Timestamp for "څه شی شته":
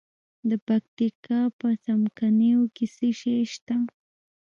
2.95-3.75